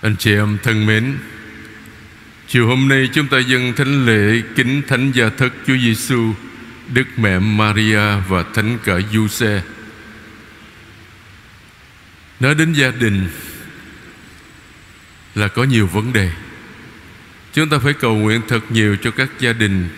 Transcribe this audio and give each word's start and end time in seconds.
Anh 0.00 0.16
chị 0.16 0.34
em 0.34 0.58
thân 0.62 0.86
mến 0.86 1.18
Chiều 2.48 2.66
hôm 2.66 2.88
nay 2.88 3.08
chúng 3.12 3.28
ta 3.28 3.38
dâng 3.38 3.72
thánh 3.76 4.06
lễ 4.06 4.42
kính 4.56 4.82
thánh 4.88 5.12
gia 5.12 5.28
thất 5.28 5.52
Chúa 5.66 5.76
Giêsu, 5.76 6.34
Đức 6.92 7.06
mẹ 7.16 7.38
Maria 7.38 8.16
và 8.28 8.44
thánh 8.54 8.78
cả 8.84 9.00
Giuse. 9.12 9.62
Nói 12.40 12.54
đến 12.54 12.72
gia 12.72 12.90
đình 12.90 13.28
là 15.34 15.48
có 15.48 15.64
nhiều 15.64 15.86
vấn 15.86 16.12
đề. 16.12 16.30
Chúng 17.52 17.68
ta 17.68 17.78
phải 17.78 17.92
cầu 17.92 18.16
nguyện 18.16 18.40
thật 18.48 18.60
nhiều 18.70 18.96
cho 18.96 19.10
các 19.10 19.30
gia 19.38 19.52
đình 19.52 19.88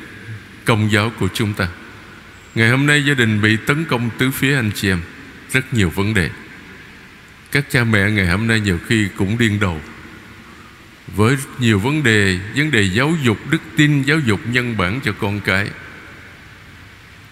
công 0.64 0.92
giáo 0.92 1.12
của 1.18 1.28
chúng 1.34 1.54
ta. 1.54 1.68
Ngày 2.54 2.70
hôm 2.70 2.86
nay 2.86 3.04
gia 3.04 3.14
đình 3.14 3.42
bị 3.42 3.56
tấn 3.56 3.84
công 3.84 4.10
tứ 4.18 4.30
phía 4.30 4.54
anh 4.54 4.70
chị 4.74 4.88
em, 4.88 5.00
rất 5.52 5.74
nhiều 5.74 5.90
vấn 5.90 6.14
đề. 6.14 6.30
Các 7.52 7.70
cha 7.70 7.84
mẹ 7.84 8.10
ngày 8.10 8.26
hôm 8.26 8.46
nay 8.46 8.60
nhiều 8.60 8.78
khi 8.88 9.08
cũng 9.16 9.38
điên 9.38 9.60
đầu 9.60 9.80
với 11.16 11.36
nhiều 11.58 11.78
vấn 11.78 12.02
đề 12.02 12.38
vấn 12.56 12.70
đề 12.70 12.82
giáo 12.82 13.14
dục, 13.22 13.38
đức 13.50 13.62
tin 13.76 14.02
giáo 14.02 14.18
dục 14.18 14.40
nhân 14.46 14.76
bản 14.76 15.00
cho 15.04 15.12
con 15.12 15.40
cái. 15.40 15.70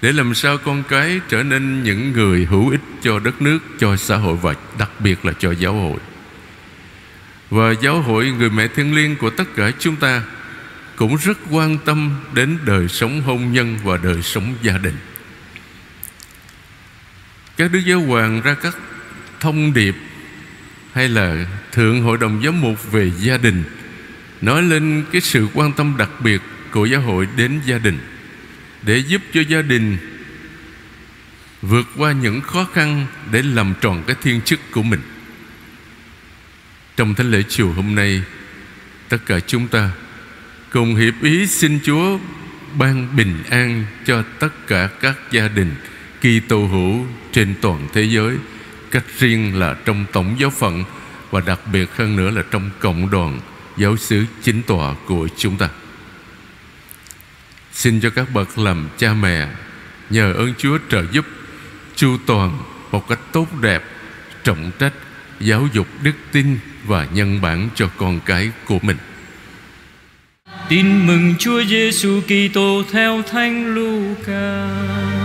Để 0.03 0.13
làm 0.13 0.35
sao 0.35 0.59
con 0.59 0.83
cái 0.89 1.21
trở 1.29 1.43
nên 1.43 1.83
những 1.83 2.13
người 2.13 2.45
hữu 2.45 2.71
ích 2.71 2.81
cho 3.03 3.19
đất 3.19 3.43
nước, 3.43 3.59
cho 3.79 3.97
xã 3.97 4.17
hội 4.17 4.37
và 4.37 4.55
đặc 4.79 4.91
biệt 4.99 5.25
là 5.25 5.33
cho 5.39 5.53
giáo 5.53 5.75
hội. 5.75 5.99
Và 7.51 7.75
giáo 7.83 8.03
hội 8.03 8.31
người 8.31 8.51
mẹ 8.51 8.69
thiên 8.69 8.95
liêng 8.95 9.17
của 9.17 9.31
tất 9.31 9.45
cả 9.57 9.71
chúng 9.79 9.97
ta 9.97 10.23
cũng 10.97 11.17
rất 11.17 11.39
quan 11.51 11.79
tâm 11.79 12.17
đến 12.35 12.59
đời 12.65 12.89
sống 12.89 13.23
hôn 13.23 13.53
nhân 13.53 13.79
và 13.85 13.97
đời 13.97 14.23
sống 14.23 14.55
gia 14.63 14.79
đình. 14.79 14.97
Các 17.57 17.73
đức 17.73 17.81
giáo 17.87 18.01
hoàng 18.01 18.41
ra 18.41 18.55
các 18.55 18.77
thông 19.41 19.73
điệp 19.73 19.95
hay 20.93 21.09
là 21.09 21.47
thượng 21.73 22.03
hội 22.03 22.19
đồng 22.19 22.43
giám 22.45 22.61
mục 22.61 22.93
về 22.93 23.13
gia 23.19 23.37
đình, 23.37 23.65
nói 24.41 24.63
lên 24.63 25.05
cái 25.13 25.21
sự 25.21 25.49
quan 25.55 25.73
tâm 25.73 25.95
đặc 25.99 26.11
biệt 26.21 26.41
của 26.71 26.85
giáo 26.87 27.01
hội 27.01 27.29
đến 27.37 27.61
gia 27.67 27.79
đình, 27.79 27.99
để 28.83 28.99
giúp 28.99 29.23
cho 29.33 29.41
gia 29.49 29.63
đình 29.63 29.97
vượt 31.63 31.87
qua 31.97 32.13
những 32.13 32.41
khó 32.41 32.65
khăn 32.65 33.07
để 33.33 33.43
làm 33.43 33.75
tròn 33.81 34.03
cái 34.07 34.17
thiên 34.23 34.41
chức 34.41 34.61
của 34.71 34.83
mình. 34.83 35.01
Trong 36.97 37.15
thánh 37.15 37.31
lễ 37.31 37.43
chiều 37.49 37.73
hôm 37.73 37.95
nay, 37.95 38.23
tất 39.09 39.19
cả 39.27 39.41
chúng 39.41 39.69
ta 39.69 39.91
cùng 40.71 40.95
hiệp 40.95 41.15
ý 41.23 41.47
xin 41.47 41.79
Chúa 41.85 42.19
ban 42.79 43.17
bình 43.17 43.37
an 43.51 43.85
cho 44.07 44.23
tất 44.39 44.67
cả 44.67 44.89
các 45.01 45.17
gia 45.31 45.49
đình 45.49 45.75
Kitô 46.21 46.67
hữu 46.67 47.07
trên 47.33 47.55
toàn 47.61 47.89
thế 47.93 48.03
giới, 48.03 48.37
cách 48.91 49.05
riêng 49.19 49.59
là 49.59 49.75
trong 49.85 50.05
tổng 50.13 50.37
giáo 50.39 50.51
phận 50.51 50.85
và 51.31 51.41
đặc 51.41 51.61
biệt 51.73 51.97
hơn 51.97 52.17
nữa 52.17 52.31
là 52.31 52.43
trong 52.51 52.71
cộng 52.81 53.11
đoàn 53.11 53.41
giáo 53.77 53.97
xứ 53.97 54.25
chính 54.43 54.63
tòa 54.63 54.95
của 55.07 55.29
chúng 55.37 55.57
ta. 55.57 55.69
Xin 57.73 58.01
cho 58.01 58.11
các 58.11 58.35
bậc 58.35 58.59
làm 58.59 58.89
cha 58.99 59.13
mẹ 59.13 59.49
nhờ 60.11 60.33
ơn 60.33 60.55
Chúa 60.59 60.79
trợ 60.91 61.05
giúp 61.13 61.27
chu 61.95 62.17
toàn 62.27 62.59
một 62.91 63.09
cách 63.09 63.21
tốt 63.33 63.47
đẹp, 63.61 63.85
trọng 64.45 64.71
trách 64.79 64.93
giáo 65.41 65.69
dục 65.73 65.87
đức 66.03 66.15
tin 66.33 66.59
và 66.85 67.07
nhân 67.13 67.41
bản 67.41 67.69
cho 67.75 67.91
con 67.97 68.21
cái 68.27 68.51
của 68.65 68.79
mình. 68.83 68.97
Tin 70.69 71.07
mừng 71.07 71.35
Chúa 71.39 71.65
Giêsu 71.65 72.21
Kitô 72.21 72.83
theo 72.93 73.23
Thánh 73.23 73.75
Luca. 73.75 75.20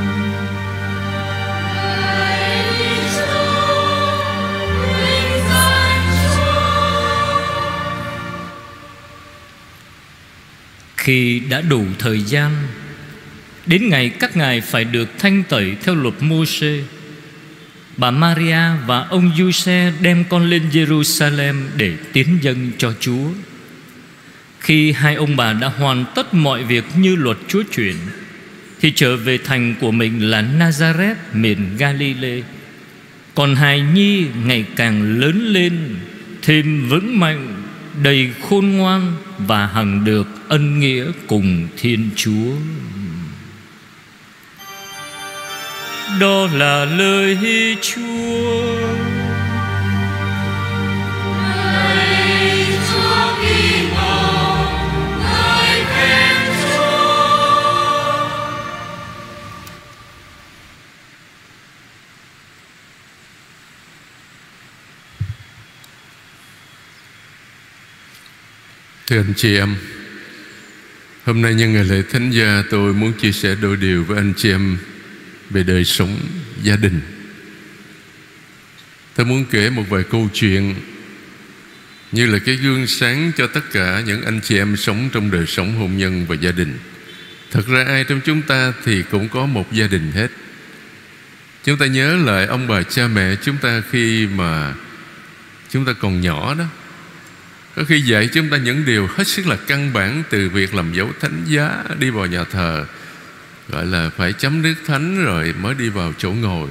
Khi 11.05 11.41
đã 11.49 11.61
đủ 11.61 11.85
thời 11.99 12.21
gian. 12.21 12.51
Đến 13.65 13.89
ngày 13.89 14.09
các 14.09 14.37
ngài 14.37 14.61
phải 14.61 14.83
được 14.83 15.09
thanh 15.19 15.43
tẩy 15.49 15.75
theo 15.83 15.95
luật 15.95 16.13
Môsê 16.19 16.83
Bà 17.97 18.11
Maria 18.11 18.59
và 18.87 18.99
ông 18.99 19.31
Giuse 19.37 19.91
đem 20.01 20.23
con 20.29 20.49
lên 20.49 20.63
Jerusalem 20.71 21.55
để 21.77 21.93
tiến 22.13 22.37
dân 22.41 22.71
cho 22.77 22.93
Chúa. 22.99 23.27
Khi 24.59 24.91
hai 24.91 25.15
ông 25.15 25.35
bà 25.35 25.53
đã 25.53 25.67
hoàn 25.67 26.05
tất 26.15 26.33
mọi 26.33 26.63
việc 26.63 26.83
như 26.97 27.15
luật 27.15 27.37
Chúa 27.47 27.63
chuyển, 27.75 27.95
Thì 28.81 28.91
trở 28.91 29.17
về 29.17 29.37
thành 29.37 29.75
của 29.81 29.91
mình 29.91 30.29
là 30.29 30.41
Nazareth, 30.59 31.15
miền 31.33 31.77
Galilee. 31.77 32.41
Còn 33.35 33.55
hài 33.55 33.81
nhi 33.81 34.25
ngày 34.45 34.65
càng 34.75 35.19
lớn 35.19 35.53
lên, 35.53 35.95
Thêm 36.41 36.89
vững 36.89 37.19
mạnh 37.19 37.64
đầy 38.01 38.33
khôn 38.49 38.77
ngoan 38.77 39.13
và 39.37 39.67
hằng 39.67 40.05
được 40.05 40.27
ân 40.47 40.79
nghĩa 40.79 41.05
cùng 41.27 41.67
Thiên 41.77 42.09
Chúa. 42.15 42.51
Đó 46.19 46.47
là 46.53 46.85
lời 46.85 47.37
Chúa. 47.81 48.85
Thưa 69.07 69.17
anh 69.17 69.33
chị 69.35 69.57
em, 69.57 69.75
Hôm 71.25 71.41
nay 71.41 71.53
nhân 71.53 71.73
ngày 71.73 71.83
lễ 71.83 72.01
Thánh 72.11 72.31
Gia, 72.31 72.63
Tôi 72.69 72.93
muốn 72.93 73.13
chia 73.13 73.31
sẻ 73.31 73.55
đôi 73.61 73.77
điều 73.77 74.03
với 74.03 74.17
anh 74.17 74.33
chị 74.37 74.51
em 74.51 74.77
Về 75.49 75.63
đời 75.63 75.85
sống 75.85 76.17
gia 76.63 76.75
đình. 76.75 77.01
Tôi 79.15 79.25
muốn 79.25 79.45
kể 79.51 79.69
một 79.69 79.83
vài 79.89 80.03
câu 80.03 80.29
chuyện 80.33 80.75
Như 82.11 82.25
là 82.25 82.39
cái 82.39 82.55
gương 82.55 82.87
sáng 82.87 83.31
cho 83.37 83.47
tất 83.47 83.71
cả 83.71 84.03
những 84.05 84.21
anh 84.21 84.39
chị 84.43 84.57
em 84.57 84.77
sống 84.77 85.09
trong 85.13 85.31
đời 85.31 85.45
sống 85.45 85.75
hôn 85.75 85.97
nhân 85.97 86.25
và 86.27 86.35
gia 86.35 86.51
đình. 86.51 86.77
Thật 87.51 87.67
ra 87.67 87.83
ai 87.83 88.03
trong 88.03 88.21
chúng 88.25 88.41
ta 88.41 88.73
thì 88.85 89.03
cũng 89.11 89.29
có 89.29 89.45
một 89.45 89.73
gia 89.73 89.87
đình 89.87 90.11
hết. 90.11 90.27
Chúng 91.63 91.77
ta 91.77 91.85
nhớ 91.85 92.17
lại 92.25 92.45
ông 92.45 92.67
bà 92.67 92.83
cha 92.83 93.07
mẹ 93.07 93.35
chúng 93.43 93.57
ta 93.57 93.83
khi 93.91 94.27
mà 94.27 94.73
Chúng 95.69 95.85
ta 95.85 95.93
còn 95.93 96.21
nhỏ 96.21 96.53
đó 96.53 96.65
có 97.75 97.83
khi 97.83 98.01
dạy 98.01 98.29
chúng 98.33 98.49
ta 98.49 98.57
những 98.57 98.85
điều 98.85 99.07
hết 99.07 99.27
sức 99.27 99.47
là 99.47 99.55
căn 99.67 99.93
bản 99.93 100.23
Từ 100.29 100.49
việc 100.49 100.75
làm 100.75 100.93
dấu 100.93 101.11
thánh 101.21 101.43
giá 101.47 101.83
Đi 101.99 102.09
vào 102.09 102.25
nhà 102.25 102.43
thờ. 102.43 102.85
Gọi 103.69 103.85
là 103.85 104.09
phải 104.17 104.33
chấm 104.33 104.61
nước 104.61 104.75
thánh 104.85 105.25
rồi 105.25 105.53
Mới 105.61 105.75
đi 105.75 105.89
vào 105.89 106.13
chỗ 106.17 106.31
ngồi. 106.31 106.69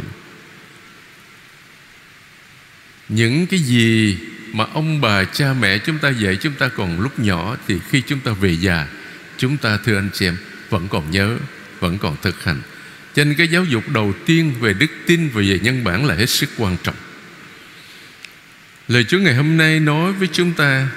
Những 3.08 3.46
cái 3.46 3.60
gì 3.60 4.18
mà 4.52 4.64
ông 4.72 5.00
bà, 5.00 5.24
cha, 5.24 5.54
mẹ 5.60 5.78
chúng 5.78 5.98
ta 5.98 6.10
dạy 6.10 6.36
chúng 6.36 6.52
ta 6.52 6.68
còn 6.68 7.00
lúc 7.00 7.18
nhỏ 7.18 7.56
Thì 7.68 7.78
khi 7.90 8.00
chúng 8.00 8.20
ta 8.20 8.32
về 8.32 8.56
già, 8.56 8.86
Chúng 9.36 9.56
ta, 9.56 9.78
thưa 9.84 9.96
anh 9.96 10.08
chị 10.12 10.26
em, 10.26 10.36
Vẫn 10.70 10.88
còn 10.88 11.10
nhớ, 11.10 11.36
Vẫn 11.80 11.98
còn 11.98 12.16
thực 12.22 12.44
hành. 12.44 12.60
Cho 13.14 13.24
nên 13.24 13.34
cái 13.34 13.48
giáo 13.48 13.64
dục 13.64 13.88
đầu 13.88 14.14
tiên 14.26 14.54
về 14.60 14.72
đức 14.72 14.90
tin 15.06 15.28
Và 15.28 15.42
về 15.42 15.58
nhân 15.62 15.84
bản 15.84 16.06
là 16.06 16.14
hết 16.14 16.30
sức 16.30 16.50
quan 16.56 16.76
trọng. 16.82 16.94
Lời 18.88 19.04
Chúa 19.04 19.18
ngày 19.18 19.34
hôm 19.34 19.56
nay 19.56 19.80
nói 19.80 20.12
với 20.12 20.28
chúng 20.32 20.52
ta. 20.52 20.88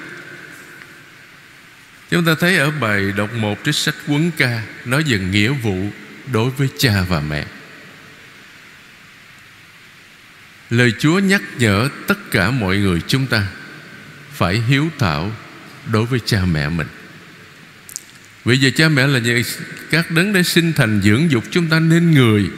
Chúng 2.10 2.24
ta 2.24 2.34
thấy 2.40 2.58
ở 2.58 2.70
bài 2.70 3.12
đọc 3.16 3.32
một 3.34 3.58
trích 3.64 3.74
sách 3.74 3.94
quấn 4.06 4.30
ca 4.36 4.62
Nói 4.84 5.02
về 5.06 5.18
nghĩa 5.18 5.48
vụ 5.48 5.90
đối 6.32 6.50
với 6.50 6.68
cha 6.78 7.02
và 7.08 7.20
mẹ. 7.20 7.46
Lời 10.70 10.92
Chúa 10.98 11.18
nhắc 11.18 11.42
nhở 11.58 11.88
tất 12.06 12.30
cả 12.30 12.50
mọi 12.50 12.76
người 12.76 13.00
chúng 13.06 13.26
ta 13.26 13.46
Phải 14.32 14.60
hiếu 14.60 14.88
thảo 14.98 15.32
đối 15.92 16.06
với 16.06 16.20
cha 16.24 16.44
mẹ 16.44 16.68
mình. 16.68 16.86
Vì 18.44 18.56
giờ 18.56 18.70
cha 18.76 18.88
mẹ 18.88 19.06
là 19.06 19.18
những 19.18 19.42
các 19.90 20.10
đấng 20.10 20.32
đã 20.32 20.42
sinh 20.42 20.72
thành 20.72 21.00
dưỡng 21.04 21.30
dục 21.30 21.44
chúng 21.50 21.68
ta 21.68 21.80
nên 21.80 22.10
người 22.10 22.50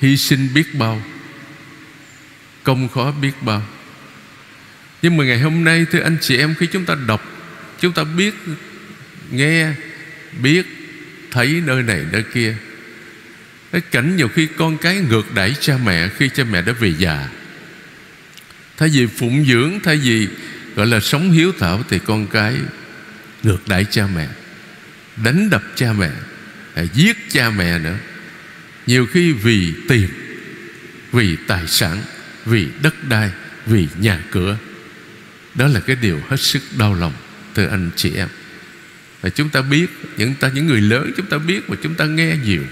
Hy 0.00 0.16
sinh 0.16 0.48
biết 0.54 0.74
bao. 0.74 1.02
Công 2.62 2.88
khó 2.88 3.12
biết 3.12 3.32
bao. 3.40 3.62
Nhưng 5.02 5.16
mà 5.16 5.24
ngày 5.24 5.40
hôm 5.40 5.64
nay, 5.64 5.86
Thưa 5.90 6.00
anh 6.00 6.16
chị 6.20 6.36
em, 6.36 6.54
Khi 6.58 6.66
chúng 6.66 6.84
ta 6.84 6.96
đọc, 7.06 7.24
Chúng 7.80 7.92
ta 7.92 8.04
biết, 8.04 8.34
Nghe, 9.30 9.72
Biết, 10.42 10.66
Thấy 11.30 11.62
nơi 11.66 11.82
này, 11.82 12.04
nơi 12.12 12.22
kia, 12.34 12.56
cái 13.72 13.80
cảnh 13.80 14.16
nhiều 14.16 14.28
khi 14.28 14.48
con 14.56 14.78
cái 14.78 15.00
ngược 15.00 15.34
đẩy 15.34 15.54
cha 15.60 15.78
mẹ 15.84 16.08
Khi 16.08 16.28
cha 16.34 16.44
mẹ 16.44 16.62
đã 16.62 16.72
về 16.72 16.94
già. 16.98 17.28
Thay 18.76 18.88
vì 18.88 19.06
phụng 19.06 19.44
dưỡng, 19.44 19.80
Thay 19.84 19.96
vì, 19.96 20.28
gọi 20.76 20.86
là, 20.86 21.00
sống 21.00 21.30
hiếu 21.30 21.52
thảo, 21.58 21.82
Thì 21.90 21.98
con 21.98 22.26
cái 22.26 22.54
ngược 23.42 23.68
đẩy 23.68 23.84
cha 23.84 24.06
mẹ, 24.16 24.28
Đánh 25.24 25.50
đập 25.50 25.62
cha 25.74 25.92
mẹ 25.92 26.10
à, 26.74 26.82
Giết 26.94 27.16
cha 27.30 27.50
mẹ 27.50 27.78
nữa. 27.78 27.96
Nhiều 28.86 29.06
khi 29.06 29.32
vì 29.32 29.72
tiền, 29.88 30.08
Vì 31.12 31.36
tài 31.46 31.66
sản. 31.66 32.02
Vì 32.44 32.68
đất 32.82 32.94
đai, 33.08 33.30
Vì 33.66 33.88
nhà 34.00 34.24
cửa. 34.30 34.56
Đó 35.54 35.66
là 35.66 35.80
cái 35.80 35.96
điều 35.96 36.20
hết 36.28 36.40
sức 36.40 36.62
đau 36.78 36.94
lòng, 36.94 37.12
Thưa 37.54 37.66
anh 37.66 37.90
chị 37.96 38.12
em. 38.14 38.28
Và 39.20 39.30
chúng 39.30 39.48
ta 39.48 39.62
biết, 39.62 39.86
những 40.16 40.34
ta, 40.34 40.50
những 40.54 40.66
người 40.66 40.80
lớn 40.80 41.12
chúng 41.16 41.26
ta 41.26 41.38
biết 41.38 41.68
Và 41.68 41.76
chúng 41.82 41.94
ta 41.94 42.04
nghe 42.04 42.36
nhiều. 42.44 42.62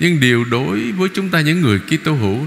Nhưng 0.00 0.20
điều 0.20 0.44
đối 0.44 0.92
với 0.92 1.08
chúng 1.14 1.28
ta, 1.28 1.40
những 1.40 1.60
người 1.60 1.78
Kitô 1.78 2.14
hữu, 2.14 2.46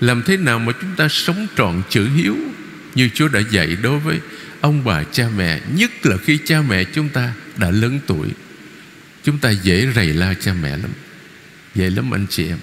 Làm 0.00 0.22
thế 0.22 0.36
nào 0.36 0.58
mà 0.58 0.72
chúng 0.80 0.96
ta 0.96 1.08
sống 1.08 1.46
trọn 1.56 1.82
chữ 1.90 2.08
hiếu 2.16 2.36
Như 2.94 3.08
Chúa 3.14 3.28
đã 3.28 3.40
dạy 3.50 3.76
đối 3.82 3.98
với 3.98 4.20
ông 4.60 4.84
bà, 4.84 5.02
cha 5.04 5.28
mẹ, 5.36 5.60
Nhất 5.76 6.06
là 6.06 6.16
khi 6.16 6.38
cha 6.44 6.62
mẹ 6.68 6.84
chúng 6.84 7.08
ta 7.08 7.32
đã 7.56 7.70
lớn 7.70 8.00
tuổi? 8.06 8.28
Chúng 9.24 9.38
ta 9.38 9.50
dễ 9.50 9.86
rầy 9.94 10.06
la 10.06 10.34
cha 10.34 10.54
mẹ 10.62 10.70
lắm. 10.70 10.90
Dễ 11.74 11.90
lắm 11.90 12.14
anh 12.14 12.26
chị 12.30 12.48
em. 12.48 12.58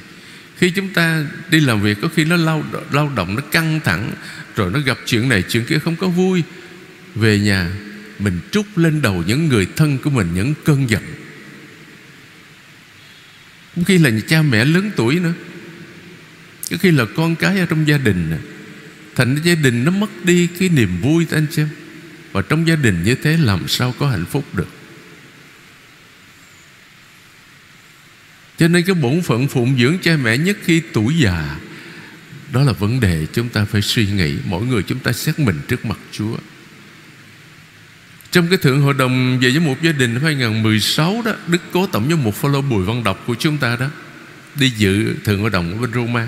Khi 0.62 0.69
chúng 0.69 0.90
ta 0.90 1.25
đi 1.50 1.60
làm 1.60 1.81
việc 1.81 1.98
Có 2.02 2.08
khi 2.16 2.25
nó 2.25 2.36
lao, 2.36 2.63
lao 2.92 3.12
động 3.16 3.36
Nó 3.36 3.42
căng 3.42 3.80
thẳng 3.84 4.12
Rồi 4.56 4.72
nó 4.72 4.80
gặp 4.80 4.98
chuyện 5.06 5.30
này 5.30 5.44
chuyện 5.50 5.66
kia 5.66 5.80
không 5.80 5.96
có 5.96 6.08
vui. 6.08 6.44
Về 7.16 7.40
nhà 7.40 7.69
Mình 8.19 8.40
trút 8.52 8.66
lên 8.75 9.02
đầu 9.02 9.24
những 9.28 9.48
người 9.48 9.68
thân 9.75 9.98
của 9.98 10.10
mình 10.10 10.28
Những 10.36 10.54
cơn 10.63 10.90
giận. 10.90 11.04
Có 13.75 13.81
khi 13.86 13.98
là 13.98 14.10
cha 14.28 14.42
mẹ 14.42 14.66
lớn 14.66 14.92
tuổi 14.96 15.19
nữa. 15.19 15.34
Có 16.72 16.78
khi 16.78 16.92
là 16.92 17.06
con 17.16 17.36
cái 17.36 17.60
ở 17.60 17.66
trong 17.66 17.88
gia 17.88 17.98
đình 17.98 18.38
Thành 19.16 19.38
gia 19.44 19.56
đình 19.56 19.84
nó 19.86 19.92
mất 19.92 20.10
đi 20.24 20.48
cái 20.60 20.69
niềm 20.69 21.02
vui 21.02 21.25
anh 21.31 21.48
xem 21.52 21.69
Và 22.31 22.42
trong 22.42 22.68
gia 22.68 22.75
đình 22.75 23.04
như 23.04 23.16
thế 23.16 23.38
làm 23.38 23.68
sao 23.68 23.94
có 24.00 24.10
hạnh 24.10 24.25
phúc 24.25 24.46
được? 24.54 24.81
Cho 28.62 28.68
nên 28.68 28.84
cái 28.84 28.96
bổn 28.96 29.22
phận 29.22 29.48
phụng 29.48 29.78
dưỡng 29.80 29.98
cha 30.02 30.18
mẹ 30.24 30.38
nhất 30.38 30.58
khi 30.63 30.81
tuổi 30.94 31.16
già, 31.18 31.58
Đó 32.52 32.63
là 32.63 32.74
vấn 32.74 33.00
đề 33.00 33.25
chúng 33.34 33.50
ta 33.50 33.66
phải 33.66 33.81
suy 33.81 34.06
nghĩ, 34.06 34.36
Mỗi 34.46 34.66
người 34.66 34.84
chúng 34.84 35.00
ta 35.00 35.12
xét 35.12 35.40
mình 35.40 35.60
trước 35.68 35.86
mặt 35.86 35.98
Chúa. 36.12 36.38
Trong 38.31 38.48
cái 38.48 38.58
Thượng 38.58 38.81
Hội 38.81 38.94
đồng 38.94 39.40
về 39.40 39.50
với 39.50 39.60
một 39.60 39.75
gia 39.81 39.92
đình 39.92 40.13
năm 40.13 40.24
2016 40.24 41.22
đó, 41.25 41.31
Đức 41.48 41.62
Cố 41.72 41.88
Tổng 41.88 42.10
giám 42.10 42.24
mục 42.24 42.36
Phaolô 42.36 42.62
Bùi 42.62 42.86
Văn 42.86 43.04
Đọc 43.04 43.24
của 43.28 43.36
chúng 43.40 43.58
ta 43.58 43.75
đó, 43.75 43.88
Đi 44.56 44.69
dự 44.69 45.16
Thượng 45.24 45.42
Hội 45.42 45.50
đồng 45.50 45.72
ở 45.72 45.78
bên 45.78 45.94
Roma. 45.94 46.28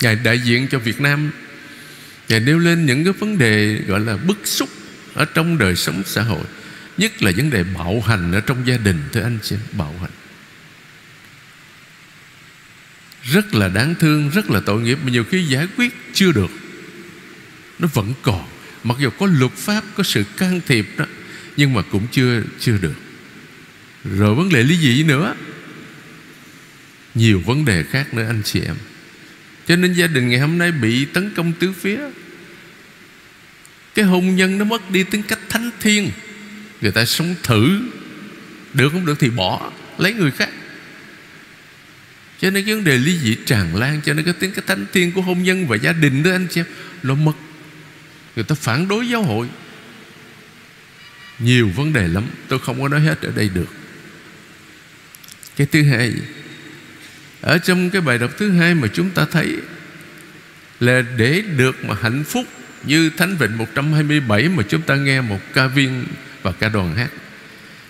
Ngài 0.00 0.16
đại 0.16 0.38
diện 0.38 0.68
cho 0.70 0.78
Việt 0.78 1.00
Nam, 1.00 1.30
Ngài 2.28 2.40
nêu 2.40 2.58
lên 2.58 2.86
những 2.86 3.04
cái 3.04 3.12
vấn 3.12 3.38
đề 3.38 3.74
gọi 3.86 4.00
là 4.00 4.16
bức 4.16 4.38
xúc 4.44 4.68
Ở 5.14 5.24
trong 5.24 5.58
đời 5.58 5.76
sống 5.76 6.02
xã 6.06 6.22
hội, 6.22 6.44
Nhất 6.98 7.22
là 7.22 7.32
vấn 7.36 7.50
đề 7.50 7.64
bạo 7.64 8.00
hành 8.00 8.32
ở 8.32 8.40
trong 8.40 8.66
gia 8.66 8.76
đình, 8.76 8.98
Thưa 9.12 9.22
anh 9.22 9.38
chị, 9.42 9.56
bạo 9.72 9.94
hành. 10.00 10.19
Rất 13.32 13.54
là 13.54 13.68
đáng 13.68 13.94
thương, 14.00 14.30
rất 14.30 14.50
là 14.50 14.60
tội 14.60 14.82
nghiệp 14.82 14.98
mà 15.04 15.10
nhiều 15.10 15.24
khi 15.24 15.44
giải 15.44 15.68
quyết 15.76 15.94
chưa 16.12 16.32
được. 16.32 16.50
Nó 17.78 17.88
vẫn 17.94 18.14
còn, 18.22 18.48
mặc 18.84 18.96
dù 19.00 19.10
có 19.10 19.26
luật 19.26 19.52
pháp, 19.52 19.84
có 19.94 20.02
sự 20.02 20.24
can 20.36 20.60
thiệp 20.66 20.86
đó, 20.96 21.04
nhưng 21.56 21.72
mà 21.74 21.82
cũng 21.82 22.06
chưa 22.12 22.42
chưa 22.60 22.78
được. 22.78 22.94
Rồi 24.04 24.34
vấn 24.34 24.48
đề 24.48 24.62
lý 24.62 24.76
dị 24.76 25.02
nữa. 25.02 25.34
Nhiều 27.14 27.42
vấn 27.46 27.64
đề 27.64 27.82
khác 27.82 28.14
nữa 28.14 28.26
anh 28.26 28.42
chị 28.44 28.60
em. 28.60 28.76
Cho 29.66 29.76
nên 29.76 29.92
gia 29.92 30.06
đình 30.06 30.28
ngày 30.28 30.40
hôm 30.40 30.58
nay 30.58 30.72
bị 30.72 31.04
tấn 31.04 31.30
công 31.34 31.52
tứ 31.52 31.72
phía. 31.72 32.00
Cái 33.94 34.04
hôn 34.04 34.36
nhân 34.36 34.58
nó 34.58 34.64
mất 34.64 34.90
đi 34.90 35.04
tính 35.04 35.22
cách 35.22 35.40
thánh 35.48 35.70
thiên 35.80 36.10
người 36.80 36.92
ta 36.92 37.04
sống 37.04 37.34
thử, 37.42 37.80
được 38.74 38.90
không 38.92 39.06
được 39.06 39.20
thì 39.20 39.30
bỏ, 39.30 39.72
lấy 39.98 40.12
người 40.12 40.30
khác 40.30 40.48
cho 42.40 42.50
nên 42.50 42.64
cái 42.64 42.74
vấn 42.74 42.84
đề 42.84 42.98
ly 42.98 43.18
dị 43.18 43.36
tràn 43.46 43.76
lan, 43.76 44.00
Cho 44.04 44.14
nên 44.14 44.24
cái 44.24 44.34
tiếng, 44.40 44.52
cái 44.52 44.64
thánh 44.66 44.86
thiên 44.92 45.12
của 45.12 45.22
hôn 45.22 45.42
nhân 45.42 45.66
và 45.66 45.76
gia 45.76 45.92
đình 45.92 46.22
đó, 46.22 46.30
anh 46.30 46.46
chị 46.50 46.60
em, 46.60 46.66
Nó 47.02 47.14
mất 47.14 47.32
Người 48.36 48.44
ta 48.44 48.54
phản 48.54 48.88
đối 48.88 49.08
giáo 49.08 49.22
hội. 49.22 49.48
Nhiều 51.38 51.70
vấn 51.76 51.92
đề 51.92 52.08
lắm, 52.08 52.24
Tôi 52.48 52.58
không 52.58 52.82
có 52.82 52.88
nói 52.88 53.00
hết 53.00 53.22
ở 53.22 53.32
đây 53.36 53.48
được. 53.54 53.68
Cái 55.56 55.66
thứ 55.66 55.82
hai, 55.82 56.12
Ở 57.40 57.58
trong 57.58 57.90
cái 57.90 58.00
bài 58.00 58.18
đọc 58.18 58.30
thứ 58.38 58.50
hai 58.50 58.74
mà 58.74 58.88
chúng 58.88 59.10
ta 59.10 59.26
thấy 59.32 59.56
Là 60.80 61.02
để 61.16 61.42
được 61.56 61.84
mà 61.84 61.94
hạnh 62.02 62.24
phúc 62.24 62.46
Như 62.84 63.10
Thánh 63.16 63.36
Vịnh 63.36 63.58
127 63.58 64.48
Mà 64.48 64.62
chúng 64.68 64.82
ta 64.82 64.96
nghe 64.96 65.20
một 65.20 65.40
ca 65.52 65.66
viên 65.66 66.04
và 66.42 66.52
ca 66.52 66.68
đoàn 66.68 66.94
hát. 66.96 67.10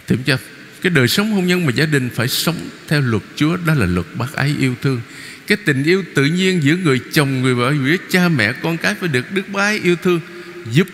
Thì 0.06 0.16
chúng 0.16 0.24
ta 0.24 0.42
cái 0.82 0.90
đời 0.90 1.08
sống 1.08 1.32
hôn 1.32 1.46
nhân 1.46 1.66
mà 1.66 1.72
gia 1.72 1.86
đình 1.86 2.10
phải 2.14 2.28
sống 2.28 2.68
theo 2.88 3.00
luật 3.00 3.22
Chúa, 3.36 3.56
đó 3.56 3.74
là 3.74 3.86
luật 3.86 4.06
bác 4.14 4.32
ái 4.32 4.54
yêu 4.58 4.74
thương. 4.82 5.00
Cái 5.46 5.58
tình 5.64 5.84
yêu 5.84 6.04
tự 6.14 6.24
nhiên 6.24 6.62
giữa 6.62 6.76
người 6.76 7.00
chồng, 7.12 7.42
người 7.42 7.54
vợ 7.54 7.74
giữa 7.84 7.96
cha, 8.08 8.28
mẹ, 8.28 8.52
con 8.52 8.76
cái 8.76 8.94
phải 8.94 9.08
được 9.08 9.32
đức 9.32 9.48
bác 9.48 9.60
ái 9.60 9.80
yêu 9.82 9.96
thương, 9.96 10.20
giúp 10.72 10.86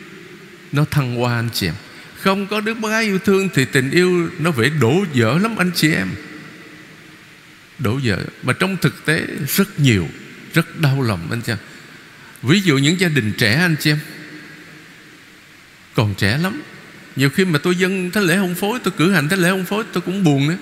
nó 0.73 0.85
thăng 0.85 1.17
hoa 1.17 1.37
anh 1.37 1.49
chị 1.53 1.67
em. 1.67 1.75
Không 2.21 2.47
có 2.47 2.61
đức 2.61 2.75
bác 2.75 2.91
ái 2.91 3.05
yêu 3.05 3.19
thương 3.19 3.49
thì 3.55 3.65
tình 3.65 3.91
yêu 3.91 4.31
nó 4.39 4.53
phải 4.53 4.71
đổ 4.81 5.05
vỡ 5.15 5.39
lắm 5.39 5.57
anh 5.57 5.71
chị 5.75 5.93
em. 5.93 6.09
Đổ 7.79 8.01
vỡ 8.05 8.19
mà 8.43 8.53
trong 8.53 8.77
thực 8.77 9.05
tế 9.05 9.27
rất 9.57 9.81
nhiều, 9.81 10.09
rất 10.55 10.81
đau 10.81 11.03
lòng 11.03 11.27
anh 11.31 11.41
chị 11.43 11.53
em. 11.53 11.59
Ví 12.43 12.61
dụ 12.61 12.79
những 12.79 13.01
gia 13.01 13.09
đình 13.09 13.33
trẻ 13.39 13.55
anh 13.55 13.77
chị 13.81 13.91
em, 13.91 13.99
còn 15.95 16.15
trẻ 16.15 16.39
lắm 16.39 16.63
nhiều 17.17 17.31
khi 17.31 17.45
mà 17.45 17.59
tôi 17.59 17.77
dân 17.77 18.11
thánh 18.11 18.25
lễ 18.25 18.37
hôn 18.37 18.55
phối, 18.55 18.79
Tôi 18.85 18.95
cử 18.97 19.13
hành 19.13 19.29
thánh 19.29 19.39
lễ 19.39 19.51
hôn 19.51 19.65
phối, 19.65 19.85
tôi 19.93 20.01
cũng 20.01 20.25
buồn 20.25 20.49
nữa. 20.49 20.57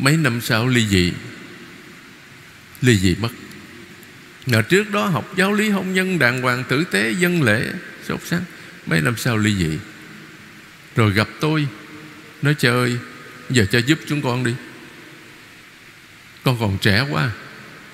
Mấy 0.00 0.16
năm 0.16 0.40
sau 0.40 0.68
ly 0.68 0.86
dị 0.86 1.12
Ly 2.80 2.98
dị 2.98 3.14
mất. 3.20 3.28
Ngày 4.46 4.62
trước 4.62 4.90
đó 4.90 5.06
học 5.06 5.32
giáo 5.36 5.52
lý 5.52 5.70
hôn 5.70 5.94
nhân, 5.94 6.18
Đàng 6.18 6.42
hoàng, 6.42 6.64
tử 6.68 6.84
tế, 6.84 7.10
dân 7.10 7.42
lễ, 7.42 7.72
Sốt 8.08 8.20
sáng 8.24 8.42
Mấy 8.86 9.00
năm 9.00 9.16
sau 9.16 9.38
ly 9.38 9.56
dị. 9.56 9.78
Rồi 10.96 11.12
gặp 11.12 11.28
tôi, 11.40 11.68
Nói 12.42 12.54
trời 12.58 12.72
ơi, 12.72 12.98
Giờ 13.50 13.66
cho 13.70 13.78
giúp 13.78 13.98
chúng 14.08 14.22
con 14.22 14.44
đi. 14.44 14.54
Con 16.42 16.56
còn 16.60 16.78
trẻ 16.78 17.06
quá, 17.10 17.30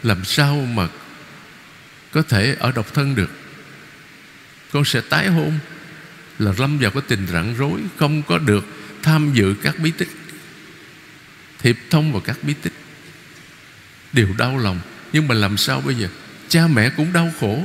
Làm 0.02 0.24
sao 0.24 0.56
mà 0.56 0.88
Có 2.12 2.22
thể 2.22 2.56
ở 2.58 2.72
độc 2.72 2.94
thân 2.94 3.14
được? 3.14 3.30
Con 4.72 4.84
sẽ 4.84 5.00
tái 5.00 5.28
hôn 5.28 5.58
là 6.38 6.52
lâm 6.58 6.78
vào 6.78 6.90
cái 6.90 7.02
tình 7.08 7.26
rặng 7.32 7.54
rối, 7.58 7.80
không 7.96 8.22
có 8.22 8.38
được 8.38 8.66
tham 9.02 9.30
dự 9.34 9.54
các 9.62 9.78
bí 9.78 9.90
tích. 9.90 10.08
Thiệp 11.58 11.78
thông 11.90 12.12
vào 12.12 12.20
các 12.20 12.38
bí 12.42 12.54
tích. 12.62 12.72
Đều 14.12 14.28
đau 14.38 14.58
lòng. 14.58 14.80
Nhưng 15.12 15.28
mà 15.28 15.34
làm 15.34 15.56
sao 15.56 15.80
bây 15.80 15.94
giờ? 15.94 16.08
Cha 16.48 16.66
mẹ 16.66 16.90
cũng 16.90 17.12
đau 17.12 17.32
khổ. 17.40 17.64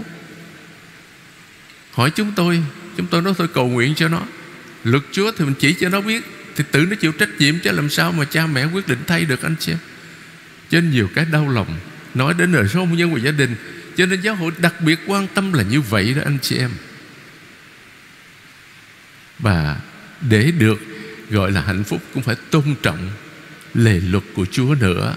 Hỏi 1.91 2.12
chúng 2.12 2.31
tôi 2.35 2.63
chúng 2.97 3.07
tôi 3.07 3.21
nói 3.21 3.33
thôi 3.37 3.47
cầu 3.54 3.69
nguyện 3.69 3.95
cho 3.95 4.07
nó. 4.07 4.21
Luật 4.83 5.04
chúa 5.11 5.31
thì 5.37 5.45
mình 5.45 5.54
chỉ 5.59 5.73
cho 5.73 5.90
nó 5.90 6.01
biết, 6.01 6.23
thì 6.56 6.63
tự 6.71 6.85
nó 6.85 6.95
chịu 6.95 7.11
trách 7.11 7.30
nhiệm 7.40 7.59
chứ 7.59 7.71
làm 7.71 7.90
sao 7.90 8.11
mà 8.11 8.25
cha 8.25 8.47
mẹ 8.47 8.66
quyết 8.66 8.87
định 8.87 8.99
thay 9.07 9.25
được 9.25 9.42
anh 9.42 9.56
chị 9.59 9.71
em 9.71 9.80
cho 10.71 10.81
nên 10.81 10.92
nhiều 10.92 11.09
cái 11.16 11.25
đau 11.25 11.49
lòng. 11.49 11.80
Nói 12.13 12.33
đến 12.33 12.51
đời 12.51 12.68
sống 12.68 12.87
hôn 12.87 12.97
nhân 12.97 13.13
và 13.13 13.19
gia 13.19 13.31
đình. 13.31 13.56
Cho 13.97 14.06
nên 14.06 14.21
giáo 14.21 14.35
hội 14.35 14.51
đặc 14.57 14.81
biệt 14.81 14.99
quan 15.07 15.28
tâm 15.28 15.54
là 15.54 15.63
như 15.63 15.81
vậy 15.81 16.13
đó 16.13 16.21
anh 16.25 16.37
chị 16.42 16.57
em 16.57 16.71
và 19.42 19.81
để 20.30 20.52
được 20.52 20.81
gọi 21.30 21.52
là 21.52 21.62
hạnh 21.62 21.83
phúc 21.83 22.02
cũng 22.14 22.24
phải 22.24 22.36
tôn 22.52 22.76
trọng 22.81 23.10
lề 23.74 24.00
luật 24.00 24.24
của 24.36 24.45
Chúa 24.52 24.76
nữa. 24.80 25.16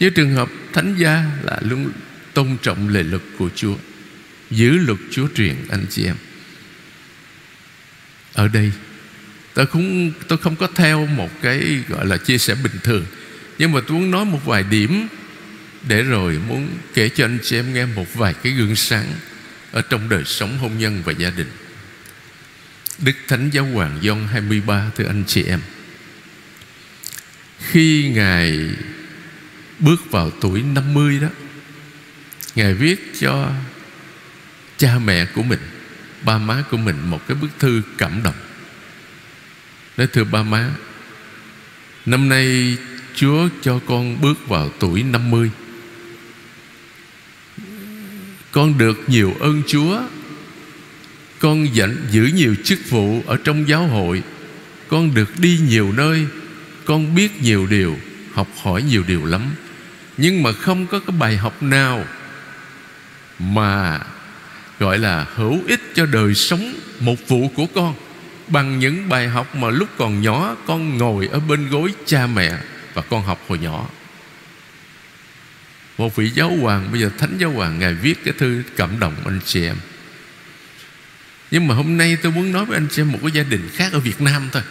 Như 0.00 0.10
trường 0.10 0.34
hợp 0.34 0.48
thánh 0.72 0.94
gia 0.98 1.24
là 1.42 1.58
luôn 1.62 1.90
tôn 2.34 2.56
trọng 2.62 2.88
lề 2.88 3.02
luật 3.02 3.22
của 3.38 3.48
Chúa, 3.54 3.74
giữ 4.50 4.70
luật 4.70 4.98
Chúa 5.10 5.28
truyền, 5.34 5.54
anh 5.68 5.86
chị 5.90 6.04
em. 6.04 6.16
Ở 8.34 8.48
đây, 8.48 8.72
tôi 9.54 9.66
cũng 9.66 10.12
tôi 10.28 10.38
không 10.38 10.56
có 10.56 10.68
theo 10.74 11.06
một 11.06 11.30
cái 11.42 11.82
gọi 11.88 12.06
là 12.06 12.16
chia 12.16 12.38
sẻ 12.38 12.54
bình 12.62 12.78
thường, 12.82 13.04
nhưng 13.58 13.72
mà 13.72 13.80
tôi 13.86 13.98
muốn 13.98 14.10
nói 14.10 14.24
một 14.24 14.40
vài 14.44 14.62
điểm 14.62 15.08
để 15.88 16.02
rồi 16.02 16.40
muốn 16.48 16.68
kể 16.94 17.08
cho 17.08 17.24
anh 17.24 17.38
chị 17.42 17.56
em 17.56 17.74
nghe 17.74 17.86
một 17.86 18.14
vài 18.14 18.34
cái 18.42 18.52
gương 18.52 18.76
sáng 18.76 19.06
ở 19.72 19.82
trong 19.82 20.08
đời 20.08 20.24
sống 20.24 20.58
hôn 20.58 20.78
nhân 20.78 21.02
và 21.04 21.12
gia 21.12 21.30
đình. 21.30 21.48
Đức 22.98 23.12
Thánh 23.28 23.50
Giáo 23.52 23.64
Hoàng 23.64 24.00
Gioan 24.02 24.26
23 24.26 24.90
Thưa 24.96 25.06
anh 25.06 25.24
chị 25.26 25.42
em. 25.42 25.60
Khi 27.58 28.10
Ngài 28.14 28.58
bước 29.78 30.10
vào 30.10 30.30
tuổi 30.30 30.62
50 30.62 31.18
đó, 31.20 31.28
Ngài 32.54 32.74
viết 32.74 33.12
cho 33.20 33.52
cha 34.76 34.98
mẹ 34.98 35.26
của 35.26 35.42
mình, 35.42 35.60
Ba 36.24 36.38
má 36.38 36.64
của 36.70 36.76
mình 36.76 36.96
một 37.10 37.20
cái 37.28 37.36
bức 37.40 37.50
thư 37.58 37.82
cảm 37.98 38.22
động. 38.22 38.34
Nói, 39.96 40.06
thưa 40.06 40.24
ba 40.24 40.42
má, 40.42 40.70
Năm 42.06 42.28
nay 42.28 42.76
Chúa 43.14 43.48
cho 43.62 43.80
con 43.86 44.20
bước 44.20 44.48
vào 44.48 44.70
tuổi 44.78 45.02
50 45.02 45.50
Con 48.50 48.78
được 48.78 48.98
nhiều 49.06 49.34
ơn 49.40 49.62
Chúa 49.66 50.00
con 51.38 51.74
dẫn 51.74 52.06
giữ 52.10 52.30
nhiều 52.34 52.54
chức 52.64 52.78
vụ 52.90 53.22
ở 53.26 53.36
trong 53.44 53.68
giáo 53.68 53.86
hội. 53.86 54.22
Con 54.88 55.14
được 55.14 55.38
đi 55.38 55.60
nhiều 55.68 55.92
nơi. 55.92 56.26
Con 56.84 57.14
biết 57.14 57.42
nhiều 57.42 57.66
điều, 57.66 57.96
Học 58.34 58.48
hỏi 58.62 58.82
nhiều 58.82 59.04
điều 59.08 59.24
lắm. 59.24 59.42
Nhưng 60.16 60.42
mà 60.42 60.52
không 60.52 60.86
có 60.86 60.98
cái 60.98 61.16
bài 61.18 61.36
học 61.36 61.62
nào 61.62 62.04
Mà 63.38 64.00
gọi 64.78 64.98
là 64.98 65.26
hữu 65.34 65.60
ích 65.66 65.80
cho 65.94 66.06
đời 66.06 66.34
sống 66.34 66.74
một 67.00 67.28
vụ 67.28 67.48
của 67.48 67.66
con. 67.74 67.94
Bằng 68.48 68.78
những 68.78 69.08
bài 69.08 69.28
học 69.28 69.56
mà 69.56 69.70
lúc 69.70 69.88
còn 69.98 70.22
nhỏ, 70.22 70.56
con 70.66 70.98
ngồi 70.98 71.28
ở 71.32 71.40
bên 71.40 71.68
gối 71.68 71.92
cha 72.06 72.26
mẹ 72.26 72.52
và 72.94 73.02
con 73.02 73.22
học 73.22 73.44
hồi 73.48 73.58
nhỏ. 73.58 73.88
Một 75.98 76.16
vị 76.16 76.30
giáo 76.34 76.56
hoàng, 76.60 76.88
bây 76.92 77.00
giờ 77.00 77.10
thánh 77.18 77.38
giáo 77.38 77.50
hoàng, 77.50 77.78
ngài 77.78 77.94
viết 77.94 78.24
cái 78.24 78.34
thư 78.38 78.62
cảm 78.76 78.98
động 78.98 79.14
anh 79.24 79.40
chị 79.44 79.64
em 79.64 79.76
nhưng 81.50 81.66
mà 81.66 81.74
hôm 81.74 81.96
nay 81.96 82.16
tôi 82.22 82.32
muốn 82.32 82.52
nói 82.52 82.64
với 82.64 82.76
anh 82.76 82.88
chị 82.90 83.02
một 83.02 83.18
cái 83.22 83.30
gia 83.32 83.42
đình 83.42 83.68
khác 83.74 83.92
ở 83.92 84.00
Việt 84.00 84.20
Nam 84.20 84.48
thôi. 84.52 84.62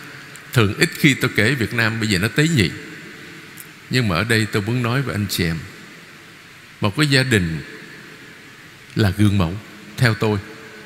Thường 0.54 0.74
ít 0.80 0.90
khi 0.98 1.14
tôi 1.14 1.32
kể 1.36 1.56
Việt 1.56 1.74
Nam, 1.74 2.00
bây 2.00 2.10
giờ 2.10 2.20
nó 2.20 2.28
tế 2.28 2.48
nhị. 2.48 2.70
Nhưng 3.90 4.08
mà 4.08 4.16
ở 4.16 4.24
đây 4.24 4.48
tôi 4.52 4.62
muốn 4.62 4.84
nói 4.84 5.02
với 5.02 5.16
anh 5.16 5.26
chị 5.30 5.44
em 5.44 5.58
Một 6.82 6.98
cái 6.98 7.08
gia 7.08 7.24
đình 7.24 7.60
là 8.96 9.10
gương 9.18 9.38
mẫu, 9.38 9.58
Theo 9.98 10.14
tôi, 10.14 10.40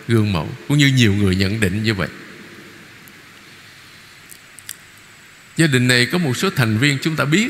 Gương 0.07 0.33
mẫu, 0.33 0.49
Cũng 0.67 0.77
như 0.77 0.87
nhiều 0.87 1.13
người 1.13 1.35
nhận 1.35 1.59
định 1.59 1.83
như 1.83 1.93
vậy. 1.93 2.07
Gia 5.57 5.67
đình 5.67 5.87
này 5.87 6.05
có 6.05 6.17
một 6.17 6.37
số 6.37 6.49
thành 6.49 6.77
viên 6.77 6.97
chúng 7.01 7.15
ta 7.15 7.25
biết 7.25 7.49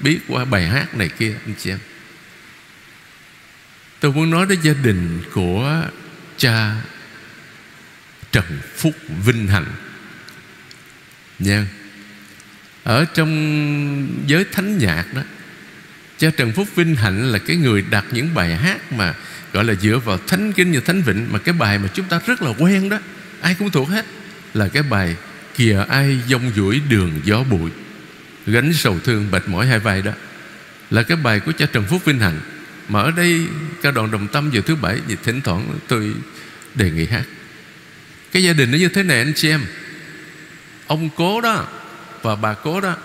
Biết 0.00 0.18
qua 0.28 0.44
bài 0.44 0.66
hát 0.66 0.94
này 0.94 1.08
kia, 1.08 1.34
anh 1.46 1.54
chị 1.58 1.70
em 1.70 1.78
Tôi 4.00 4.12
muốn 4.12 4.30
nói 4.30 4.46
đến 4.46 4.58
gia 4.62 4.74
đình 4.74 5.22
của 5.32 5.82
cha 6.36 6.76
Trần 8.32 8.44
Phúc 8.76 8.94
Vinh 9.24 9.46
Hạnh. 9.46 9.66
Nha. 11.38 11.66
Ở 12.84 13.04
trong 13.04 14.24
giới 14.26 14.44
thánh 14.52 14.78
nhạc 14.78 15.04
đó, 15.14 15.22
Cha 16.18 16.30
Trần 16.36 16.52
Phúc 16.52 16.68
Vinh 16.74 16.96
Hạnh 16.96 17.32
là 17.32 17.38
cái 17.38 17.56
người 17.56 17.84
đặt 17.90 18.04
những 18.10 18.34
bài 18.34 18.56
hát 18.56 18.92
mà 18.92 19.14
Gọi 19.52 19.64
là 19.64 19.74
dựa 19.74 19.98
vào 19.98 20.18
thánh 20.26 20.52
kinh 20.52 20.72
như 20.72 20.80
thánh 20.80 21.02
vịnh, 21.02 21.26
Mà 21.30 21.38
cái 21.38 21.52
bài 21.52 21.78
mà 21.78 21.88
chúng 21.94 22.06
ta 22.06 22.20
rất 22.26 22.42
là 22.42 22.50
quen 22.58 22.88
đó, 22.88 22.98
Ai 23.40 23.54
cũng 23.58 23.70
thuộc 23.70 23.88
hết, 23.88 24.06
Là 24.54 24.68
cái 24.68 24.82
bài 24.82 25.16
Kìa 25.56 25.84
ai 25.88 26.18
dông 26.28 26.52
duỗi 26.56 26.80
đường 26.88 27.20
gió 27.24 27.42
bụi. 27.42 27.70
Gánh 28.46 28.72
sầu 28.72 28.98
thương 28.98 29.30
bệt 29.30 29.48
mỏi 29.48 29.66
hai 29.66 29.78
vai 29.78 30.02
đó, 30.02 30.12
Là 30.90 31.02
cái 31.02 31.16
bài 31.16 31.40
của 31.40 31.52
cha 31.52 31.66
Trần 31.72 31.84
Phúc 31.84 32.04
Vinh 32.04 32.18
Hạnh. 32.18 32.40
Mà 32.88 33.00
ở 33.00 33.10
đây 33.10 33.46
ca 33.82 33.90
đoàn 33.90 34.10
đồng 34.10 34.28
tâm 34.28 34.50
giờ 34.52 34.60
thứ 34.66 34.76
bảy, 34.76 34.98
Thì 35.08 35.16
thỉnh 35.24 35.40
thoảng 35.40 35.78
tôi 35.88 36.14
đề 36.74 36.90
nghị 36.90 37.06
hát. 37.06 37.24
Cái 38.32 38.42
gia 38.42 38.52
đình 38.52 38.70
nó 38.70 38.78
như 38.78 38.88
thế 38.88 39.02
này 39.02 39.18
anh 39.18 39.32
chị 39.36 39.48
em. 39.48 39.66
Ông 40.86 41.10
cố 41.16 41.40
đó 41.40 41.66
Và 42.22 42.36
bà 42.36 42.54
cố 42.54 42.80
đó. 42.80 42.96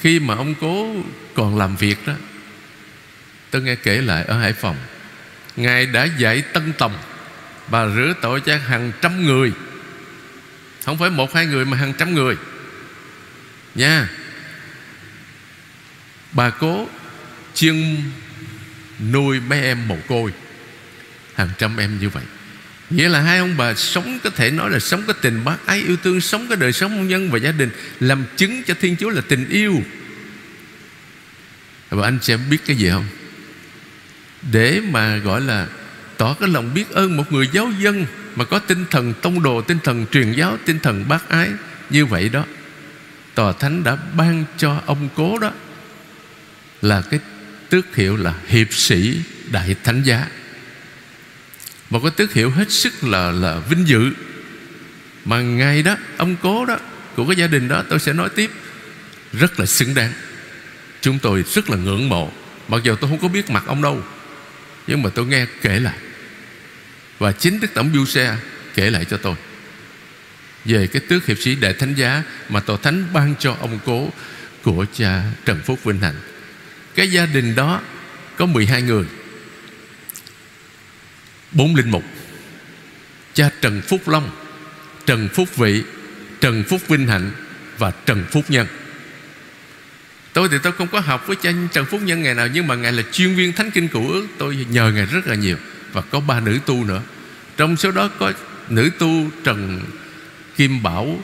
Khi 0.00 0.20
mà 0.20 0.34
ông 0.34 0.54
cố 0.60 0.94
còn 1.34 1.58
làm 1.58 1.76
việc 1.76 2.06
đó, 2.06 2.12
Tôi 3.50 3.62
nghe 3.62 3.74
kể 3.74 4.00
lại 4.00 4.24
ở 4.24 4.40
Hải 4.40 4.52
Phòng, 4.52 4.76
Ngài 5.56 5.86
đã 5.86 6.04
dạy 6.04 6.42
tân 6.42 6.72
tòng, 6.72 6.98
Bà 7.68 7.86
rửa 7.86 8.14
tội 8.22 8.40
cho 8.40 8.56
hàng 8.56 8.92
trăm 9.00 9.26
người. 9.26 9.52
Không 10.84 10.98
phải 10.98 11.10
một 11.10 11.34
hai 11.34 11.46
người 11.46 11.64
mà 11.64 11.76
hàng 11.76 11.92
trăm 11.98 12.14
người. 12.14 12.36
Nha. 13.74 14.08
Bà 16.32 16.50
cố 16.50 16.88
chuyên 17.54 18.02
nuôi 19.12 19.40
mấy 19.40 19.62
em 19.62 19.88
mồ 19.88 19.96
côi. 20.08 20.32
Hàng 21.34 21.48
trăm 21.58 21.76
em 21.76 21.98
như 21.98 22.08
vậy. 22.08 22.24
Nghĩa 22.90 23.08
là 23.08 23.20
hai 23.20 23.38
ông 23.38 23.56
bà 23.56 23.74
sống 23.74 24.18
có 24.24 24.30
thể 24.30 24.50
nói 24.50 24.70
là 24.70 24.78
sống 24.78 25.02
cái 25.06 25.16
tình 25.22 25.44
bác 25.44 25.66
ái, 25.66 25.82
yêu 25.86 25.96
thương, 26.04 26.20
Sống 26.20 26.46
cái 26.48 26.56
đời 26.56 26.72
sống 26.72 26.96
hôn 26.96 27.08
nhân 27.08 27.30
và 27.30 27.38
gia 27.38 27.52
đình, 27.52 27.70
Làm 28.00 28.24
chứng 28.36 28.62
cho 28.62 28.74
Thiên 28.80 28.96
Chúa 28.96 29.10
là 29.10 29.22
tình 29.28 29.48
yêu. 29.48 29.82
Và 31.90 32.06
anh 32.06 32.18
sẽ 32.22 32.36
biết 32.36 32.58
cái 32.66 32.76
gì 32.76 32.90
không? 32.90 33.06
Để 34.52 34.80
mà 34.90 35.16
gọi 35.16 35.40
là 35.40 35.66
Tỏ 36.16 36.34
cái 36.34 36.48
lòng 36.48 36.74
biết 36.74 36.90
ơn 36.90 37.16
một 37.16 37.32
người 37.32 37.48
giáo 37.52 37.72
dân 37.80 38.06
Mà 38.36 38.44
có 38.44 38.58
tinh 38.58 38.84
thần 38.90 39.14
tông 39.22 39.42
đồ, 39.42 39.62
Tinh 39.62 39.78
thần 39.84 40.06
truyền 40.12 40.32
giáo, 40.32 40.58
Tinh 40.64 40.78
thần 40.82 41.08
bác 41.08 41.28
ái, 41.28 41.50
Như 41.90 42.06
vậy 42.06 42.28
đó, 42.28 42.44
Tòa 43.34 43.52
Thánh 43.52 43.84
đã 43.84 43.96
ban 44.16 44.44
cho 44.58 44.82
ông 44.86 45.08
cố 45.14 45.38
đó 45.38 45.52
Là 46.82 47.02
cái 47.10 47.20
tước 47.68 47.96
hiệu 47.96 48.16
là 48.16 48.34
Hiệp 48.46 48.72
sĩ 48.72 49.20
Đại 49.50 49.76
Thánh 49.84 50.02
Giá 50.02 50.26
một 51.90 52.00
cái 52.02 52.10
tước 52.16 52.32
hiệu 52.32 52.50
hết 52.50 52.70
sức 52.70 53.04
là 53.04 53.30
là 53.30 53.58
vinh 53.58 53.88
dự. 53.88 54.10
Mà 55.24 55.40
ngay 55.40 55.82
đó, 55.82 55.96
ông 56.16 56.36
cố 56.42 56.64
đó, 56.64 56.78
của 57.16 57.26
cái 57.26 57.36
gia 57.36 57.46
đình 57.46 57.68
đó, 57.68 57.84
tôi 57.88 57.98
sẽ 57.98 58.12
nói 58.12 58.28
tiếp. 58.28 58.50
Rất 59.32 59.60
là 59.60 59.66
xứng 59.66 59.94
đáng. 59.94 60.12
Chúng 61.00 61.18
tôi 61.18 61.44
rất 61.52 61.70
là 61.70 61.76
ngưỡng 61.76 62.08
mộ. 62.08 62.32
Mặc 62.68 62.80
dù 62.84 62.96
tôi 62.96 63.10
không 63.10 63.18
có 63.18 63.28
biết 63.28 63.50
mặt 63.50 63.64
ông 63.66 63.82
đâu, 63.82 64.02
nhưng 64.86 65.02
mà 65.02 65.10
tôi 65.14 65.26
nghe 65.26 65.46
kể 65.62 65.80
lại. 65.80 65.98
Và 67.18 67.32
chính 67.32 67.60
đức 67.60 67.68
tổng 67.74 67.90
du 67.94 68.04
xe 68.04 68.36
kể 68.74 68.90
lại 68.90 69.04
cho 69.04 69.16
tôi. 69.16 69.34
Về 70.64 70.86
cái 70.86 71.02
tước 71.08 71.26
hiệp 71.26 71.38
sĩ 71.38 71.54
đại 71.54 71.72
thánh 71.72 71.94
giá 71.94 72.22
mà 72.48 72.60
tòa 72.60 72.76
thánh 72.82 73.04
ban 73.12 73.34
cho 73.38 73.56
ông 73.60 73.78
cố 73.84 74.10
của 74.62 74.86
cha 74.94 75.22
Trần 75.44 75.60
Phúc 75.64 75.84
Vinh 75.84 76.00
Hạnh. 76.00 76.20
Cái 76.94 77.10
gia 77.10 77.26
đình 77.26 77.54
đó 77.54 77.80
có 78.36 78.46
12 78.46 78.82
người 78.82 79.04
bốn 81.52 81.74
linh 81.74 81.90
mục. 81.90 82.04
Cha 83.34 83.50
Trần 83.60 83.80
Phúc 83.88 84.08
Long, 84.08 84.30
Trần 85.06 85.28
Phúc 85.28 85.56
Vị, 85.56 85.82
Trần 86.40 86.64
Phúc 86.68 86.80
Vinh 86.88 87.06
Hạnh 87.06 87.30
và 87.78 87.90
Trần 87.90 88.24
Phúc 88.30 88.44
Nhân. 88.48 88.66
Tôi 90.32 90.48
thì 90.48 90.56
tôi 90.62 90.72
không 90.72 90.88
có 90.88 91.00
học 91.00 91.26
với 91.26 91.36
cha 91.36 91.50
Trần 91.72 91.86
Phúc 91.86 92.00
Nhân 92.04 92.22
ngày 92.22 92.34
nào, 92.34 92.46
Nhưng 92.46 92.66
mà 92.66 92.74
Ngài 92.74 92.92
là 92.92 93.02
chuyên 93.12 93.34
viên 93.34 93.52
Thánh 93.52 93.70
Kinh 93.70 93.88
Cựu 93.88 94.08
Ước. 94.08 94.26
Tôi 94.38 94.66
nhờ 94.70 94.92
Ngài 94.92 95.06
rất 95.06 95.26
là 95.26 95.34
nhiều 95.34 95.56
Và 95.92 96.00
có 96.00 96.20
ba 96.20 96.40
nữ 96.40 96.58
tu 96.66 96.84
nữa. 96.84 97.02
Trong 97.56 97.76
số 97.76 97.90
đó 97.90 98.10
có 98.18 98.32
nữ 98.68 98.90
tu 98.98 99.30
Trần 99.44 99.80
Kim 100.56 100.82
Bảo 100.82 101.18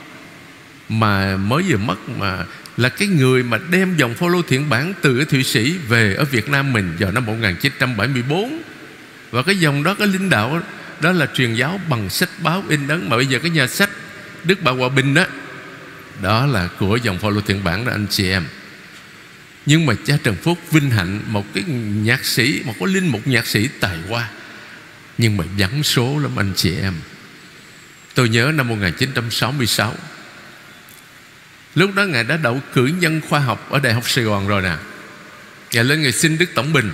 Mà 0.89 1.37
mới 1.37 1.63
vừa 1.63 1.77
mất, 1.77 2.09
Mà 2.09 2.45
là 2.77 2.89
cái 2.89 3.07
người 3.07 3.43
mà 3.43 3.59
đem 3.71 3.95
dòng 3.97 4.15
follow 4.19 4.41
thiện 4.41 4.69
bản 4.69 4.93
Từ 5.01 5.19
ở 5.19 5.25
Thụy 5.25 5.43
Sĩ 5.43 5.77
về 5.87 6.13
ở 6.13 6.25
Việt 6.25 6.49
Nam 6.49 6.73
mình 6.73 6.95
Vào 6.99 7.11
năm 7.11 7.25
1974 7.25 8.61
và 9.31 9.43
cái 9.43 9.59
dòng 9.59 9.83
đó, 9.83 9.93
cái 9.93 10.07
linh 10.07 10.29
đạo 10.29 10.61
đó 11.01 11.11
là 11.11 11.27
truyền 11.33 11.55
giáo 11.55 11.79
bằng 11.89 12.09
sách 12.09 12.29
báo 12.39 12.63
in 12.69 12.87
ấn. 12.87 13.09
Mà 13.09 13.15
bây 13.15 13.25
giờ 13.25 13.39
cái 13.39 13.51
nhà 13.51 13.67
sách 13.67 13.89
Đức 14.43 14.61
Bà 14.61 14.71
Hòa 14.71 14.89
Bình 14.89 15.13
đó 15.13 15.25
đó 16.21 16.45
là 16.45 16.69
của 16.79 16.95
dòng 16.95 17.19
Phaolô 17.19 17.41
thiện 17.41 17.63
bản 17.63 17.85
đó, 17.85 17.91
anh 17.91 18.07
chị 18.09 18.29
em. 18.29 18.45
Nhưng 19.65 19.85
mà 19.85 19.93
cha 20.05 20.17
Trần 20.23 20.35
Phúc 20.35 20.59
vinh 20.71 20.91
hạnh 20.91 21.21
một 21.27 21.45
cái 21.53 21.63
nhạc 22.03 22.25
sĩ, 22.25 22.61
một 22.65 22.73
cái 22.79 22.87
linh 22.87 23.07
mục 23.07 23.27
nhạc 23.27 23.47
sĩ 23.47 23.67
tài 23.79 23.97
hoa. 24.09 24.29
Nhưng 25.17 25.37
mà 25.37 25.43
vắng 25.57 25.83
số 25.83 26.19
lắm, 26.19 26.31
anh 26.35 26.53
chị 26.55 26.75
em. 26.81 26.93
Tôi 28.13 28.29
nhớ 28.29 28.51
năm 28.55 28.67
1966 28.67 29.95
lúc 31.77 31.95
đó 31.95 32.03
ngài 32.03 32.23
đã 32.23 32.37
đậu 32.37 32.61
cử 32.73 32.85
nhân 32.85 33.21
khoa 33.29 33.39
học 33.39 33.67
ở 33.69 33.79
đại 33.79 33.93
học 33.93 34.09
Sài 34.09 34.23
Gòn 34.23 34.47
rồi 34.47 34.61
nè. 34.61 34.75
Ngài 35.71 35.83
lên 35.83 36.01
ngài 36.01 36.11
xin 36.11 36.37
Đức 36.37 36.45
Tổng 36.55 36.73
Bình 36.73 36.91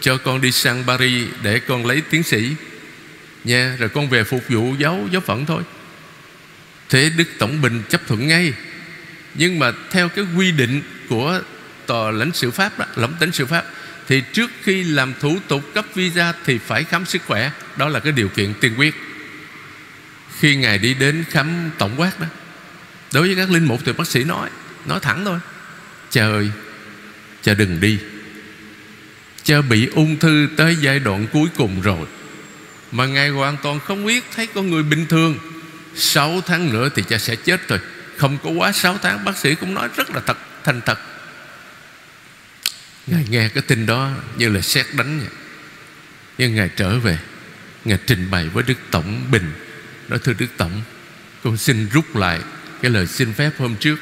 cho 0.00 0.16
con 0.16 0.40
đi 0.40 0.52
sang 0.52 0.84
Paris 0.86 1.28
để 1.42 1.58
con 1.58 1.86
lấy 1.86 2.00
tiến 2.00 2.22
sĩ. 2.22 2.54
Nha 3.44 3.76
rồi 3.78 3.88
con 3.88 4.08
về 4.08 4.24
phục 4.24 4.44
vụ 4.48 4.74
giáo 4.78 5.08
giáo 5.12 5.20
phận 5.20 5.46
thôi. 5.46 5.62
Thế 6.88 7.10
Đức 7.16 7.28
Tổng 7.38 7.62
Bình 7.62 7.82
chấp 7.88 8.00
thuận 8.06 8.28
ngay. 8.28 8.52
Nhưng 9.34 9.58
mà 9.58 9.72
theo 9.90 10.08
cái 10.08 10.24
quy 10.36 10.52
định 10.52 10.82
của 11.08 11.40
tòa 11.86 12.10
lãnh 12.10 12.32
sự 12.32 12.50
Pháp 12.50 12.78
đó, 12.78 12.84
lãnh 12.96 13.14
tính 13.20 13.32
sự 13.32 13.46
Pháp 13.46 13.64
thì 14.08 14.22
trước 14.32 14.50
khi 14.62 14.82
làm 14.82 15.14
thủ 15.20 15.38
tục 15.48 15.62
cấp 15.74 15.86
visa 15.94 16.32
thì 16.44 16.58
phải 16.58 16.84
khám 16.84 17.06
sức 17.06 17.22
khỏe. 17.26 17.50
Đó 17.76 17.88
là 17.88 18.00
cái 18.00 18.12
điều 18.12 18.28
kiện 18.28 18.54
tiên 18.54 18.74
quyết. 18.78 18.94
Khi 20.38 20.56
ngài 20.56 20.78
đi 20.78 20.94
đến 20.94 21.24
khám 21.30 21.70
tổng 21.78 22.00
quát 22.00 22.20
đó 22.20 22.26
đối 23.12 23.26
với 23.26 23.36
các 23.36 23.50
linh 23.50 23.64
mục 23.64 23.80
thì 23.84 23.92
bác 23.92 24.06
sĩ 24.06 24.24
nói 24.24 24.50
nói 24.86 25.00
thẳng 25.02 25.24
thôi. 25.24 25.38
Trời, 26.10 26.32
ơi 26.32 26.50
cha 27.42 27.54
đừng 27.54 27.80
đi. 27.80 27.98
Cha 29.46 29.60
bị 29.60 29.86
ung 29.86 30.18
thư 30.18 30.48
tới 30.56 30.76
giai 30.80 30.98
đoạn 30.98 31.26
cuối 31.32 31.48
cùng 31.56 31.80
rồi. 31.80 32.06
Mà 32.92 33.06
Ngài 33.06 33.28
hoàn 33.28 33.56
toàn 33.62 33.80
không 33.80 34.06
biết 34.06 34.24
Thấy 34.36 34.46
con 34.46 34.70
người 34.70 34.82
bình 34.82 35.06
thường. 35.06 35.38
Sáu 35.94 36.40
tháng 36.46 36.72
nữa 36.72 36.88
thì 36.94 37.02
cha 37.08 37.18
sẽ 37.18 37.36
chết 37.36 37.68
rồi. 37.68 37.78
Không 38.16 38.38
có 38.44 38.50
quá 38.50 38.72
sáu 38.72 38.98
tháng, 39.02 39.24
Bác 39.24 39.36
sĩ 39.36 39.54
cũng 39.54 39.74
nói 39.74 39.88
rất 39.96 40.10
là 40.10 40.20
thật, 40.26 40.36
thành 40.64 40.80
thật. 40.86 40.98
Ngài 43.06 43.24
nghe 43.30 43.48
cái 43.48 43.62
tin 43.66 43.86
đó 43.86 44.10
Như 44.36 44.48
là 44.48 44.60
xét 44.60 44.86
đánh 44.92 45.18
vậy. 45.18 45.28
Nhưng 46.38 46.54
Ngài 46.54 46.68
trở 46.76 46.98
về, 46.98 47.18
Ngài 47.84 47.98
trình 48.06 48.30
bày 48.30 48.48
với 48.48 48.64
Đức 48.66 48.78
Tổng 48.90 49.24
Bình. 49.30 49.52
Nói, 50.08 50.18
thưa 50.24 50.32
Đức 50.32 50.48
Tổng, 50.56 50.82
Con 51.44 51.56
xin 51.56 51.88
rút 51.88 52.16
lại 52.16 52.40
cái 52.82 52.90
lời 52.90 53.06
xin 53.06 53.32
phép 53.32 53.50
hôm 53.58 53.76
trước. 53.76 53.96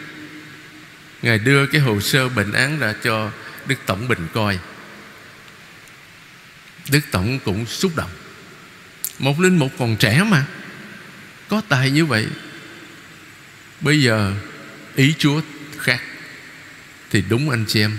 Ngài 1.22 1.38
đưa 1.38 1.66
cái 1.66 1.80
hồ 1.80 2.00
sơ 2.00 2.28
bệnh 2.28 2.52
án 2.52 2.78
ra 2.78 2.94
cho 3.02 3.30
Đức 3.66 3.76
Tổng 3.86 4.08
Bình 4.08 4.26
coi. 4.34 4.58
Đức 6.90 7.00
Tổng 7.10 7.38
cũng 7.44 7.66
xúc 7.66 7.96
động. 7.96 8.10
Một 9.18 9.40
linh 9.40 9.58
mục 9.58 9.72
còn 9.78 9.96
trẻ 9.96 10.24
mà. 10.28 10.46
Có 11.48 11.62
tài 11.68 11.90
như 11.90 12.06
vậy. 12.06 12.26
Bây 13.80 14.02
giờ 14.02 14.34
ý 14.96 15.14
Chúa 15.18 15.40
khác. 15.78 16.00
Thì 17.10 17.22
đúng 17.28 17.50
anh 17.50 17.64
chị 17.68 17.80
em, 17.80 17.98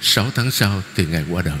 Sáu 0.00 0.30
tháng 0.34 0.50
sau 0.50 0.82
thì 0.94 1.06
Ngài 1.06 1.24
qua 1.30 1.42
đời. 1.42 1.58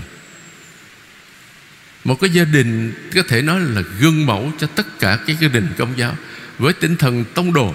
Một 2.04 2.20
cái 2.20 2.30
gia 2.30 2.44
đình, 2.44 2.92
có 3.14 3.22
thể 3.28 3.42
nói 3.42 3.60
là 3.60 3.82
gương 4.00 4.26
mẫu 4.26 4.52
cho 4.58 4.66
tất 4.66 5.00
cả 5.00 5.18
các 5.26 5.40
gia 5.40 5.48
đình 5.48 5.68
công 5.78 5.98
giáo. 5.98 6.16
Với 6.58 6.72
tinh 6.72 6.96
thần 6.96 7.24
tông 7.34 7.52
đồ, 7.52 7.74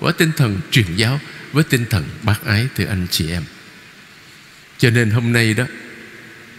với 0.00 0.12
tinh 0.12 0.32
thần 0.36 0.60
truyền 0.70 0.96
giáo, 0.96 1.20
với 1.52 1.64
tinh 1.64 1.84
thần 1.90 2.04
bác 2.22 2.44
ái 2.44 2.68
từ 2.76 2.84
anh 2.84 3.06
chị 3.10 3.30
em. 3.30 3.42
Cho 4.78 4.90
nên 4.90 5.10
hôm 5.10 5.32
nay 5.32 5.54
đó, 5.54 5.64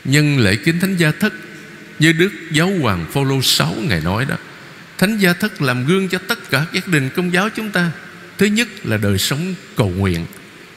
nhân 0.05 0.39
lễ 0.39 0.55
kính 0.55 0.79
thánh 0.79 0.95
gia 0.97 1.11
thất 1.11 1.33
như 1.99 2.11
đức 2.11 2.31
giáo 2.51 2.71
hoàng 2.81 3.05
phaolô 3.13 3.41
6 3.41 3.75
ngày 3.87 4.01
nói 4.03 4.25
đó, 4.25 4.35
thánh 4.97 5.17
gia 5.17 5.33
thất 5.33 5.61
làm 5.61 5.85
gương 5.85 6.09
cho 6.09 6.17
tất 6.17 6.49
cả 6.49 6.65
các 6.73 6.87
đình 6.87 7.09
công 7.15 7.33
giáo 7.33 7.49
chúng 7.49 7.71
ta. 7.71 7.91
Thứ 8.37 8.45
nhất 8.45 8.67
là 8.83 8.97
đời 8.97 9.17
sống 9.17 9.55
cầu 9.75 9.89
nguyện, 9.89 10.25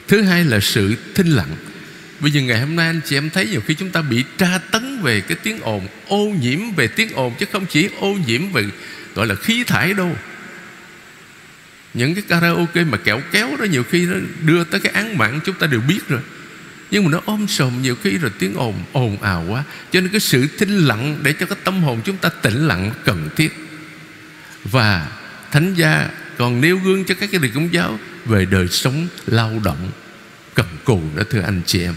thứ 0.07 0.21
hai 0.21 0.43
là 0.43 0.59
sự 0.59 0.95
thinh 1.15 1.27
lặng. 1.27 1.55
Bây 2.19 2.31
giờ 2.31 2.41
ngày 2.41 2.59
hôm 2.59 2.75
nay 2.75 2.87
anh 2.87 3.01
chị 3.05 3.17
em 3.17 3.29
thấy 3.29 3.47
nhiều 3.47 3.61
khi 3.67 3.73
chúng 3.73 3.89
ta 3.89 4.01
bị 4.01 4.23
tra 4.37 4.57
tấn 4.71 5.01
về 5.01 5.21
cái 5.21 5.37
tiếng 5.43 5.59
ồn, 5.61 5.87
Ô 6.07 6.25
nhiễm 6.41 6.59
về 6.75 6.87
tiếng 6.87 7.09
ồn, 7.13 7.33
chứ 7.39 7.45
không 7.51 7.65
chỉ 7.65 7.89
ô 7.99 8.13
nhiễm 8.27 8.51
về, 8.51 8.65
gọi 9.15 9.27
là 9.27 9.35
khí 9.35 9.63
thải 9.63 9.93
đâu. 9.93 10.15
Những 11.93 12.15
cái 12.15 12.23
karaoke 12.27 12.83
mà 12.83 12.97
kẹo 12.97 13.21
kéo 13.31 13.49
đó 13.59 13.65
nhiều 13.65 13.83
khi 13.83 14.05
nó 14.05 14.15
đưa 14.45 14.63
tới 14.63 14.79
cái 14.79 14.93
án 14.93 15.17
mạng 15.17 15.39
chúng 15.45 15.55
ta 15.55 15.67
đều 15.67 15.81
biết 15.81 15.99
rồi 16.07 16.21
nhưng 16.91 17.03
mà 17.03 17.11
nó 17.11 17.21
ôm 17.25 17.47
sòm 17.47 17.81
nhiều 17.81 17.95
khi 17.95 18.17
rồi 18.17 18.31
tiếng 18.39 18.55
ồn 18.55 18.83
ồn 18.91 19.21
ào 19.21 19.45
quá. 19.49 19.63
Cho 19.91 20.01
nên 20.01 20.11
cái 20.11 20.19
sự 20.19 20.47
thinh 20.57 20.77
lặng 20.77 21.19
để 21.23 21.33
cho 21.33 21.45
cái 21.45 21.57
tâm 21.63 21.83
hồn 21.83 22.01
chúng 22.05 22.17
ta 22.17 22.29
tĩnh 22.29 22.67
lặng, 22.67 22.91
cần 23.05 23.29
thiết. 23.35 23.53
Và 24.63 25.11
thánh 25.51 25.73
gia 25.73 26.09
còn 26.37 26.61
nêu 26.61 26.77
gương 26.77 27.05
cho 27.05 27.15
các 27.15 27.31
cái 27.31 27.39
người 27.39 27.51
công 27.55 27.73
giáo 27.73 27.99
về 28.25 28.45
đời 28.45 28.67
sống 28.67 29.07
lao 29.25 29.61
động, 29.63 29.91
cần 30.53 30.67
cù 30.83 31.01
đó, 31.15 31.23
thưa 31.29 31.41
anh 31.41 31.61
chị 31.65 31.81
em. 31.83 31.93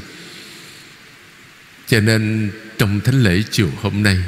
Cho 1.87 2.01
nên 2.01 2.51
trong 2.79 3.01
thánh 3.01 3.23
lễ 3.23 3.43
chiều 3.51 3.71
hôm 3.83 4.03
nay, 4.03 4.19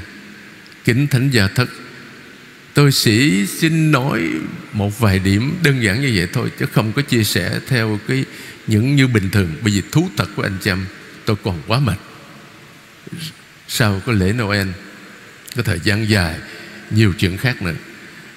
kính 0.84 1.06
thánh 1.06 1.30
gia 1.30 1.48
thất 1.48 1.68
tôi 2.76 2.92
chỉ 2.92 3.46
xin 3.46 3.90
nói 3.90 4.30
một 4.72 5.00
vài 5.00 5.18
điểm 5.18 5.54
đơn 5.62 5.82
giản 5.82 6.00
như 6.00 6.12
vậy 6.16 6.28
thôi, 6.32 6.50
chứ 6.58 6.66
không 6.72 6.92
có 6.92 7.02
chia 7.02 7.24
sẻ 7.24 7.60
theo 7.68 8.00
cái 8.08 8.24
những 8.66 8.96
như 8.96 9.06
bình 9.06 9.30
thường. 9.30 9.54
Bởi 9.62 9.72
vì 9.72 9.82
thú 9.92 10.10
thật 10.16 10.28
của 10.36 10.42
anh 10.42 10.58
chị 10.60 10.70
em 10.70 10.86
tôi 11.24 11.36
còn 11.44 11.62
quá 11.66 11.80
mệt. 11.80 11.96
Sau 13.68 14.02
có 14.06 14.12
lễ 14.12 14.32
Noel, 14.32 14.68
có 15.56 15.62
thời 15.62 15.80
gian 15.84 16.08
dài, 16.08 16.38
nhiều 16.90 17.12
chuyện 17.18 17.36
khác 17.36 17.62
nữa. 17.62 17.74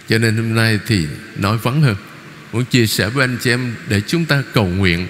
Cho 0.10 0.18
nên 0.18 0.38
hôm 0.38 0.56
nay 0.56 0.80
thì 0.88 1.08
nói 1.38 1.58
vắng 1.58 1.82
hơn. 1.82 1.96
Muốn 2.54 2.66
chia 2.66 2.88
sẻ 2.88 3.10
với 3.10 3.24
anh 3.24 3.38
chị 3.42 3.50
em 3.50 3.76
để 3.88 4.02
chúng 4.08 4.26
ta 4.26 4.44
cầu 4.54 4.66
nguyện 4.68 5.08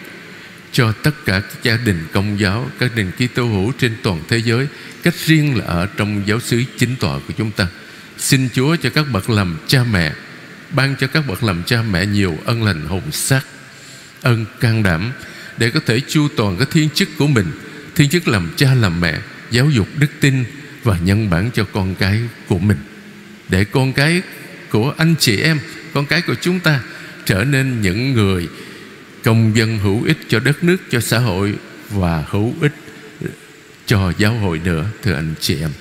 cho 0.71 0.91
tất 0.91 1.25
cả 1.25 1.39
các 1.39 1.63
gia 1.63 1.77
đình 1.77 1.99
công 2.11 2.39
giáo, 2.39 2.69
các 2.79 2.95
đình 2.95 3.11
Kitô 3.11 3.45
hữu 3.45 3.73
trên 3.79 3.95
toàn 4.03 4.23
thế 4.29 4.37
giới, 4.37 4.67
cách 5.03 5.15
riêng 5.25 5.57
là 5.57 5.65
ở 5.65 5.87
trong 5.97 6.23
giáo 6.25 6.39
xứ 6.39 6.63
chính 6.77 6.95
tòa 6.95 7.19
của 7.27 7.33
chúng 7.37 7.51
ta 7.51 7.67
xin 8.29 8.49
Chúa 8.53 8.75
cho 8.75 8.89
các 8.89 9.05
bậc 9.11 9.29
làm 9.29 9.57
cha 9.67 9.83
mẹ, 9.83 10.13
ban 10.71 10.95
cho 10.99 11.07
các 11.07 11.27
bậc 11.27 11.43
làm 11.43 11.63
cha 11.65 11.81
mẹ 11.81 12.05
nhiều 12.05 12.37
ân 12.45 12.63
lành 12.63 12.85
hồn 12.85 13.11
sắc 13.11 13.45
ân 14.21 14.45
can 14.59 14.83
đảm, 14.83 15.11
để 15.57 15.69
có 15.69 15.79
thể 15.85 16.01
chu 16.07 16.27
toàn 16.35 16.57
cái 16.57 16.67
thiên 16.71 16.89
chức 16.89 17.09
của 17.17 17.27
mình, 17.27 17.45
thiên 17.95 18.09
chức 18.09 18.27
làm 18.27 18.49
cha 18.55 18.73
làm 18.73 19.01
mẹ, 19.01 19.19
giáo 19.51 19.69
dục 19.69 19.87
đức 19.97 20.07
tin 20.19 20.43
và 20.83 20.97
nhân 20.97 21.29
bản 21.29 21.49
cho 21.53 21.65
con 21.73 21.95
cái 21.95 22.21
của 22.47 22.59
mình. 22.59 22.77
Để 23.49 23.63
con 23.63 23.93
cái 23.93 24.21
của 24.69 24.93
anh 24.97 25.15
chị 25.19 25.41
em, 25.41 25.59
con 25.93 26.05
cái 26.05 26.21
của 26.21 26.35
chúng 26.41 26.59
ta 26.59 26.79
trở 27.25 27.43
nên 27.43 27.81
những 27.81 28.13
người 28.13 28.47
công 29.23 29.55
dân 29.55 29.79
hữu 29.79 30.03
ích 30.03 30.17
cho 30.27 30.39
đất 30.39 30.63
nước, 30.63 30.77
cho 30.91 30.99
xã 30.99 31.19
hội 31.19 31.53
và 31.89 32.23
hữu 32.29 32.55
ích 32.61 32.73
cho 33.85 34.13
giáo 34.17 34.33
hội 34.33 34.61
nữa, 34.63 34.85
thưa 35.03 35.13
anh 35.13 35.33
chị 35.39 35.57
em. 35.61 35.71